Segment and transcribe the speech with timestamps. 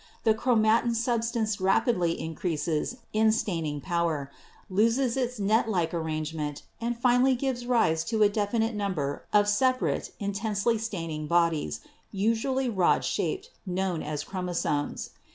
[0.23, 4.31] The chromatin substance rapidly increases in staining power,
[4.67, 10.09] loses its net like arrangement and finally gives rise to a definite number of separate
[10.19, 15.11] intensely staining bodies, usually rod shaped, known as chromosomes.